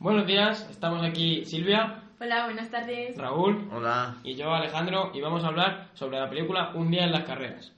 [0.00, 3.16] Buenos días, estamos aquí Silvia, Hola, buenas tardes.
[3.18, 4.16] Raúl Hola.
[4.24, 7.72] y yo Alejandro y vamos a hablar sobre la película Un día en las carreras.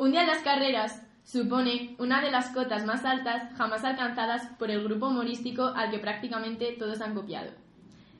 [0.00, 4.70] Un día en las carreras supone una de las cotas más altas jamás alcanzadas por
[4.70, 7.50] el grupo humorístico al que prácticamente todos han copiado.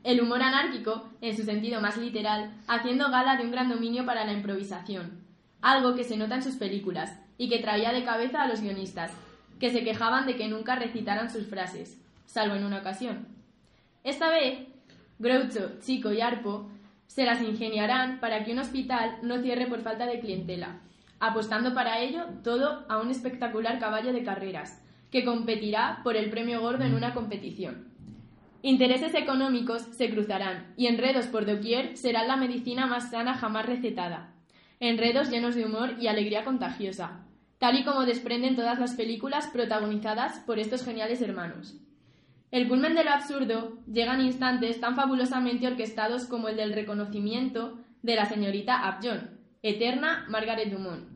[0.05, 4.27] El humor anárquico, en su sentido más literal, haciendo gala de un gran dominio para
[4.27, 5.25] la improvisación,
[5.63, 9.13] algo que se nota en sus películas y que traía de cabeza a los guionistas,
[9.59, 13.27] que se quejaban de que nunca recitaran sus frases, salvo en una ocasión.
[14.05, 14.69] Esta vez,
[15.19, 16.69] Groucho, Chico y Arpo
[17.07, 20.79] se las ingeniarán para que un hospital no cierre por falta de clientela,
[21.21, 26.61] apostando para ello todo a un espectacular caballo de carreras, que competirá por el premio
[26.61, 27.89] gordo en una competición.
[28.63, 34.35] Intereses económicos se cruzarán y enredos por doquier serán la medicina más sana jamás recetada.
[34.81, 37.27] Enredos llenos de humor y alegría contagiosa,
[37.59, 41.77] tal y como desprenden todas las películas protagonizadas por estos geniales hermanos.
[42.51, 47.79] El culmen de lo absurdo llega en instantes tan fabulosamente orquestados como el del reconocimiento
[48.03, 51.10] de la señorita Upjohn, eterna Margaret Dumont,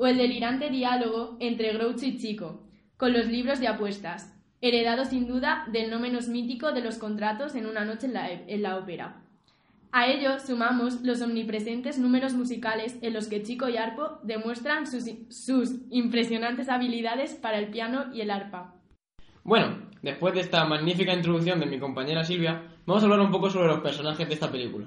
[0.00, 2.66] o el delirante diálogo entre Groucho y Chico,
[2.96, 7.54] con los libros de apuestas, heredado sin duda del no menos mítico de los contratos
[7.54, 9.20] en una noche en la, en la ópera.
[9.92, 15.04] A ello sumamos los omnipresentes números musicales en los que Chico y Arpo demuestran sus,
[15.28, 18.76] sus impresionantes habilidades para el piano y el arpa.
[19.44, 23.50] Bueno, después de esta magnífica introducción de mi compañera Silvia, vamos a hablar un poco
[23.50, 24.86] sobre los personajes de esta película.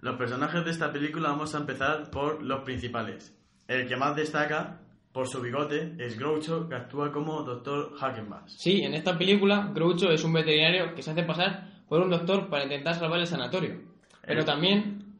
[0.00, 3.33] Los personajes de esta película vamos a empezar por los principales.
[3.68, 4.80] El que más destaca
[5.12, 7.94] por su bigote es Groucho, que actúa como Dr.
[7.98, 8.52] Hackenbass.
[8.58, 12.48] Sí, en esta película, Groucho es un veterinario que se hace pasar por un doctor
[12.48, 13.80] para intentar salvar el sanatorio.
[14.26, 14.44] Pero Eh.
[14.44, 15.18] también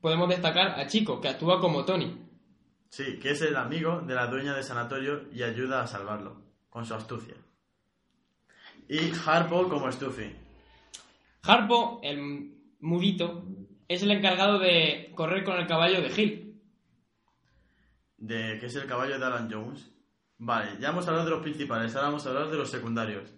[0.00, 2.22] podemos destacar a Chico, que actúa como Tony.
[2.88, 6.40] Sí, que es el amigo de la dueña del sanatorio y ayuda a salvarlo,
[6.70, 7.34] con su astucia.
[8.88, 10.32] Y Harpo como Stuffy.
[11.42, 13.44] Harpo, el mudito,
[13.88, 16.45] es el encargado de correr con el caballo de Hill.
[18.18, 19.90] De que es el caballo de Alan Jones.
[20.38, 23.32] Vale, ya hemos hablado de los principales, ahora vamos a hablar de los secundarios.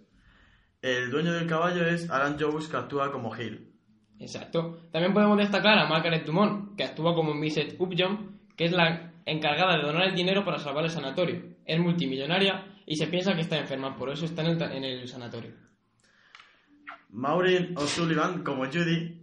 [0.81, 3.73] El dueño del caballo es Alan Jones, que actúa como Hill.
[4.19, 4.89] Exacto.
[4.91, 7.75] También podemos destacar a Margaret Dumont, que actúa como Mrs.
[7.79, 11.41] Upjohn, que es la encargada de donar el dinero para salvar el sanatorio.
[11.65, 15.07] Es multimillonaria y se piensa que está enferma, por eso está en el, en el
[15.07, 15.51] sanatorio.
[17.09, 19.19] Maureen O'Sullivan, como Judy,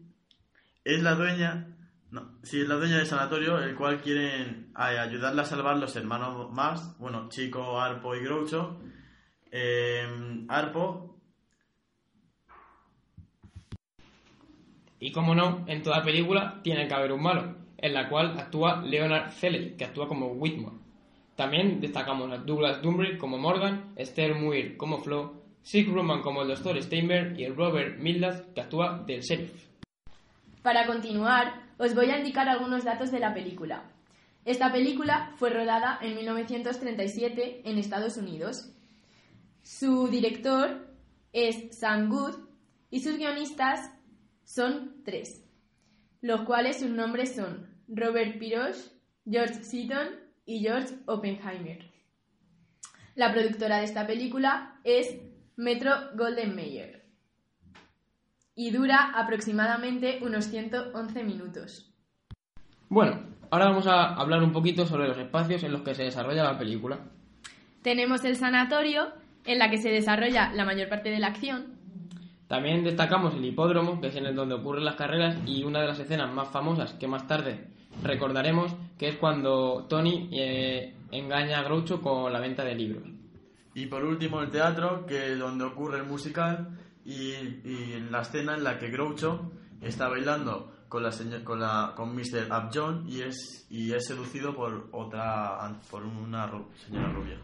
[0.84, 1.68] es la dueña.
[2.10, 5.96] No, sí, es la dueña del sanatorio, el cual quieren eh, ayudarle a salvar los
[5.96, 6.96] hermanos más.
[6.98, 8.78] Bueno, Chico, Arpo y Groucho.
[9.50, 11.16] Eh, Arpo,
[14.98, 18.82] Y como no, en toda película tiene que haber un malo, en la cual actúa
[18.82, 20.76] Leonard Feller, que actúa como Whitmore.
[21.34, 26.48] También destacamos a Douglas Dumbrell como Morgan, Esther Muir como Flo, Sig Roman como el
[26.48, 26.82] Dr.
[26.82, 29.66] Steinberg y el Robert Mildas, que actúa del sheriff.
[30.66, 33.88] Para continuar, os voy a indicar algunos datos de la película.
[34.44, 38.74] Esta película fue rodada en 1937 en Estados Unidos.
[39.62, 40.92] Su director
[41.32, 42.34] es Sam Good
[42.90, 43.92] y sus guionistas
[44.42, 45.44] son tres,
[46.20, 48.88] los cuales sus nombres son Robert Pirosh,
[49.24, 50.16] George Seaton
[50.46, 51.92] y George Oppenheimer.
[53.14, 55.16] La productora de esta película es
[55.54, 57.05] Metro Golden Mayer
[58.56, 61.92] y dura aproximadamente unos 111 minutos.
[62.88, 63.20] Bueno,
[63.50, 66.58] ahora vamos a hablar un poquito sobre los espacios en los que se desarrolla la
[66.58, 66.98] película.
[67.82, 69.12] Tenemos el sanatorio,
[69.44, 71.76] en la que se desarrolla la mayor parte de la acción.
[72.48, 75.88] También destacamos el hipódromo, que es en el donde ocurren las carreras, y una de
[75.88, 77.68] las escenas más famosas que más tarde
[78.02, 83.04] recordaremos, que es cuando Tony eh, engaña a Groucho con la venta de libros.
[83.74, 86.68] Y por último el teatro, que es donde ocurre el musical
[87.06, 87.32] y,
[87.64, 91.94] y en la escena en la que Groucho está bailando con la señor- con la
[91.96, 92.48] con Mr.
[92.50, 97.38] Upjohn y es y es seducido por otra por una señora rubia.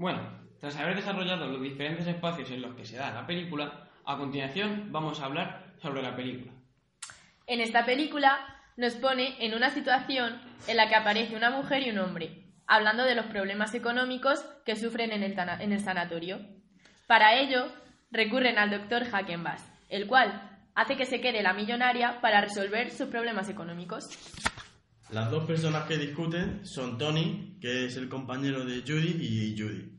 [0.00, 0.22] Bueno,
[0.58, 4.90] tras haber desarrollado los diferentes espacios en los que se da la película, a continuación
[4.90, 6.52] vamos a hablar sobre la película.
[7.46, 8.38] En esta película
[8.78, 13.04] nos pone en una situación en la que aparece una mujer y un hombre, hablando
[13.04, 16.40] de los problemas económicos que sufren en el, sanatorio.
[17.06, 17.66] Para ello,
[18.10, 23.08] recurren al doctor Hackenbass, el cual hace que se quede la millonaria para resolver sus
[23.08, 24.08] problemas económicos.
[25.12, 29.92] Las dos personas que discuten son Tony, que es el compañero de Judy, y Judy.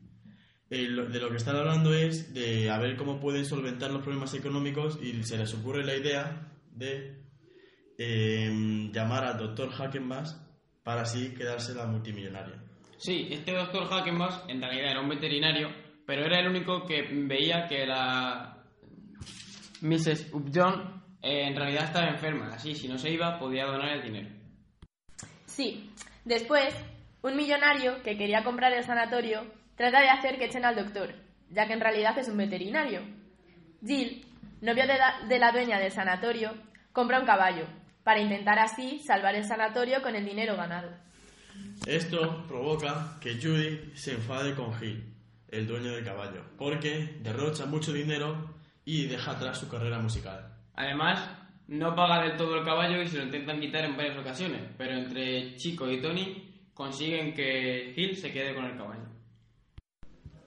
[0.70, 4.32] El- de lo que están hablando es de a ver cómo pueden solventar los problemas
[4.32, 7.20] económicos y se les ocurre la idea de
[7.98, 10.40] em, llamar al doctor Hackenbass
[10.82, 12.54] para así quedarse la multimillonaria.
[12.96, 15.68] Sí, este doctor Hackenbass en realidad era un veterinario,
[16.06, 18.64] pero era el único que veía que la
[19.82, 20.32] Mrs.
[20.32, 24.41] Upjohn eh, en realidad estaba enferma, así si no se iba podía donar el dinero.
[25.54, 25.90] Sí,
[26.24, 26.74] después,
[27.22, 29.44] un millonario que quería comprar el sanatorio
[29.76, 31.14] trata de hacer que echen al doctor,
[31.50, 33.02] ya que en realidad es un veterinario.
[33.84, 34.24] Jill,
[34.62, 36.54] novio de la, de la dueña del sanatorio,
[36.92, 37.66] compra un caballo,
[38.02, 40.88] para intentar así salvar el sanatorio con el dinero ganado.
[41.86, 45.04] Esto provoca que Judy se enfade con Gil,
[45.48, 48.54] el dueño del caballo, porque derrocha mucho dinero
[48.86, 50.50] y deja atrás su carrera musical.
[50.74, 51.41] Además,
[51.72, 54.92] no paga del todo el caballo y se lo intentan quitar en varias ocasiones, pero
[54.92, 59.04] entre Chico y Tony consiguen que Hill se quede con el caballo.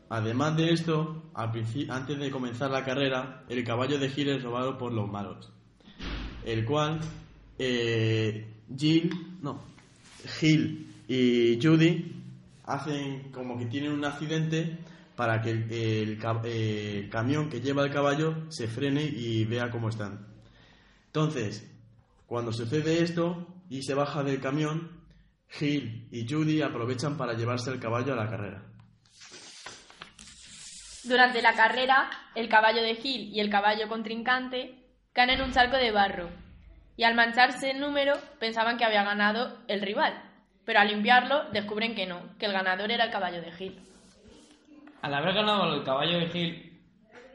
[0.10, 1.52] Además de esto, al
[1.90, 5.52] antes de comenzar la carrera, el caballo de Gil es robado por los malos,
[6.46, 7.00] el cual
[7.58, 8.46] eh,
[8.78, 9.10] Jill,
[9.42, 9.64] no,
[10.40, 12.22] Gil y Judy
[12.66, 14.78] hacen como que tienen un accidente
[15.16, 16.20] para que el
[17.10, 20.35] camión que lleva el caballo se frene y vea cómo están.
[21.16, 21.74] Entonces,
[22.26, 25.00] cuando sucede esto y se baja del camión,
[25.48, 28.62] Gil y Judy aprovechan para llevarse el caballo a la carrera.
[31.06, 34.76] Durante la carrera, el caballo de Gil y el caballo contrincante
[35.14, 36.28] caen en un charco de barro,
[36.98, 40.22] y al mancharse el número pensaban que había ganado el rival,
[40.66, 43.80] pero al limpiarlo descubren que no, que el ganador era el caballo de Gil.
[45.02, 46.84] Al haber ganado el caballo de Hill,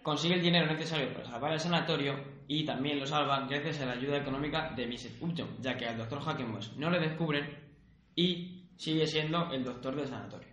[0.02, 3.92] consigue el dinero necesario para salvar el sanatorio y también lo salva gracias a la
[3.92, 5.20] ayuda económica de Mrs.
[5.20, 7.48] Upjohn, ya que al doctor Hackenboss no le descubren
[8.16, 10.48] y sigue siendo el doctor del sanatorio.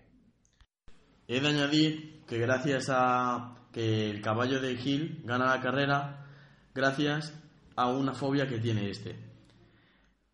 [1.28, 6.28] He de añadir que gracias a que el caballo de Hill gana la carrera,
[6.72, 7.34] gracias
[7.76, 9.16] a una fobia que tiene este.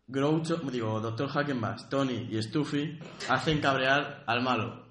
[0.06, 1.30] Groucho, digo, Dr.
[1.30, 2.98] Hackenbass, Tony y Stuffy
[3.30, 4.86] hacen cabrear al malo,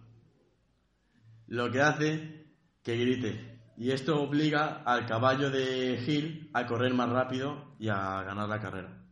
[1.46, 2.48] lo que hace
[2.82, 3.53] que grite.
[3.78, 8.60] Y esto obliga al caballo de Hill a correr más rápido y a ganar la
[8.60, 9.03] carrera.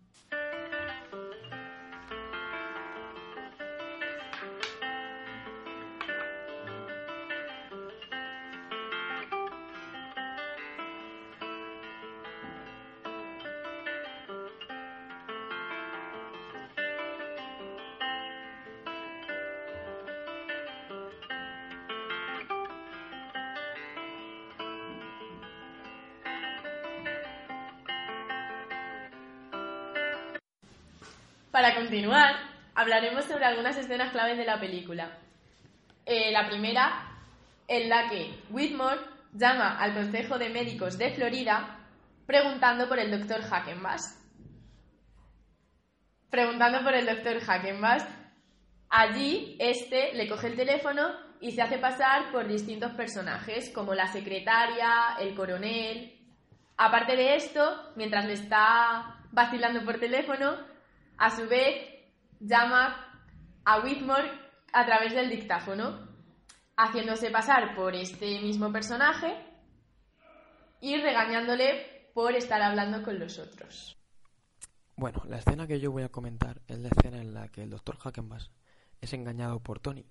[31.52, 32.36] Para continuar,
[32.76, 35.18] hablaremos sobre algunas escenas claves de la película.
[36.06, 37.12] Eh, la primera,
[37.68, 39.02] en la que Whitmore
[39.34, 41.78] llama al Consejo de Médicos de Florida
[42.26, 44.18] preguntando por el doctor Hackenbass.
[46.30, 48.08] Preguntando por el doctor Hackenbass.
[48.90, 54.08] Allí, este le coge el teléfono y se hace pasar por distintos personajes, como la
[54.08, 56.18] secretaria, el coronel.
[56.78, 60.71] Aparte de esto, mientras le está vacilando por teléfono,
[61.18, 61.92] a su vez
[62.40, 63.12] llama
[63.66, 64.30] a Whitmore
[64.74, 66.08] a través del dictáfono,
[66.76, 69.36] haciéndose pasar por este mismo personaje
[70.80, 73.98] y regañándole por estar hablando con los otros.
[74.96, 77.70] Bueno, la escena que yo voy a comentar es la escena en la que el
[77.70, 78.52] doctor Hackenbass
[79.00, 80.06] es engañado por Tony.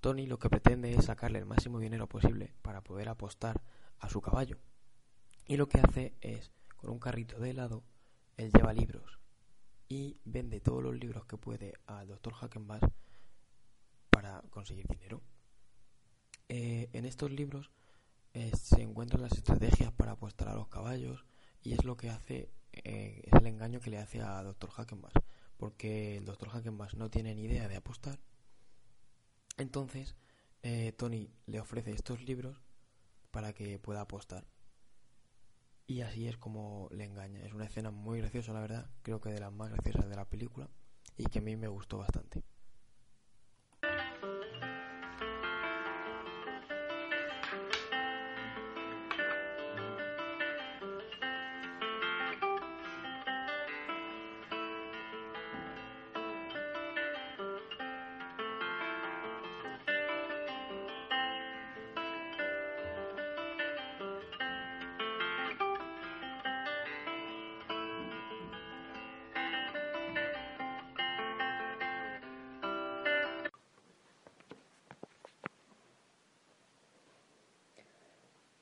[0.00, 3.60] Tony lo que pretende es sacarle el máximo dinero posible para poder apostar
[3.98, 4.58] a su caballo.
[5.46, 7.84] Y lo que hace es, con un carrito de helado,
[8.36, 9.17] él lleva libros
[9.88, 12.82] y vende todos los libros que puede al doctor Hackenbass
[14.10, 15.22] para conseguir dinero.
[16.48, 17.70] Eh, en estos libros
[18.34, 21.24] eh, se encuentran las estrategias para apostar a los caballos
[21.62, 24.70] y es lo que hace eh, es el engaño que le hace a Dr.
[24.70, 25.14] Hackenbass,
[25.56, 26.50] porque el Dr.
[26.50, 28.20] Hackenbass no tiene ni idea de apostar.
[29.56, 30.14] Entonces,
[30.96, 32.60] Tony le ofrece estos libros
[33.30, 34.46] para que pueda apostar.
[35.88, 37.40] Y así es como le engaña.
[37.40, 38.90] Es una escena muy graciosa, la verdad.
[39.02, 40.68] Creo que de las más graciosas de la película
[41.16, 42.44] y que a mí me gustó bastante.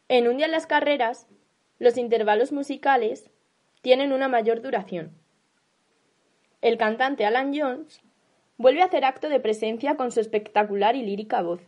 [0.08, 1.26] En un día las carreras,
[1.80, 3.28] los intervalos musicales
[3.82, 5.10] tienen una mayor duración.
[6.62, 8.00] El cantante Alan Jones
[8.56, 11.60] vuelve a hacer acto de presencia con su espectacular y lírica voz,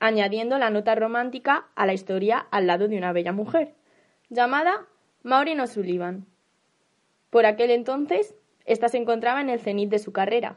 [0.00, 3.74] añadiendo la nota romántica a la historia al lado de una bella mujer,
[4.30, 4.86] llamada
[5.22, 6.26] Maureen O'Sullivan.
[7.30, 8.34] Por aquel entonces,
[8.64, 10.56] ésta se encontraba en el cenit de su carrera.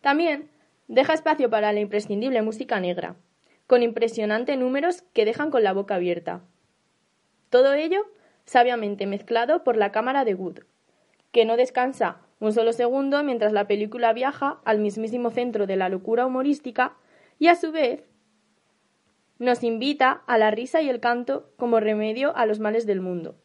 [0.00, 0.48] También
[0.88, 3.16] deja espacio para la imprescindible música negra,
[3.66, 6.42] con impresionantes números que dejan con la boca abierta.
[7.50, 8.06] Todo ello
[8.44, 10.60] sabiamente mezclado por la cámara de Wood,
[11.30, 15.88] que no descansa un solo segundo mientras la película viaja al mismísimo centro de la
[15.88, 16.96] locura humorística
[17.38, 18.04] y a su vez
[19.38, 23.36] nos invita a la risa y el canto como remedio a los males del mundo.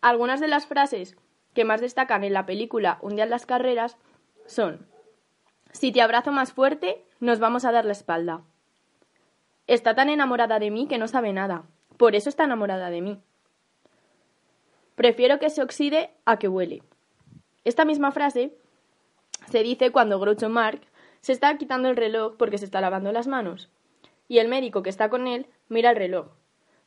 [0.00, 1.16] Algunas de las frases
[1.54, 3.96] que más destacan en la película Un día en las carreras
[4.46, 4.86] son
[5.72, 8.42] Si te abrazo más fuerte, nos vamos a dar la espalda.
[9.66, 11.64] Está tan enamorada de mí que no sabe nada.
[11.96, 13.20] Por eso está enamorada de mí.
[14.94, 16.82] Prefiero que se oxide a que huele.
[17.64, 18.56] Esta misma frase
[19.50, 20.80] se dice cuando Groucho Mark
[21.20, 23.68] se está quitando el reloj porque se está lavando las manos.
[24.28, 26.37] Y el médico que está con él mira el reloj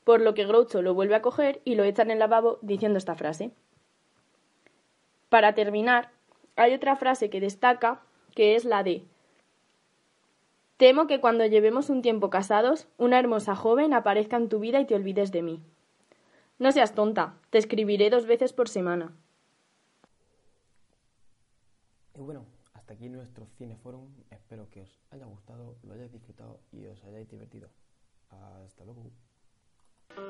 [0.03, 2.97] por lo que Groucho lo vuelve a coger y lo echa en el lavabo diciendo
[2.97, 3.51] esta frase.
[5.29, 6.11] Para terminar,
[6.55, 8.01] hay otra frase que destaca,
[8.35, 9.05] que es la de
[10.81, 14.85] Temo que cuando llevemos un tiempo casados, una hermosa joven aparezca en tu vida y
[14.85, 15.61] te olvides de mí.
[16.57, 19.13] No seas tonta, te escribiré dos veces por semana.
[22.15, 24.07] Y bueno, hasta aquí nuestro Cineforum.
[24.31, 27.69] Espero que os haya gustado, lo hayáis disfrutado y os hayáis divertido.
[28.31, 29.03] Hasta luego.
[30.17, 30.23] うん。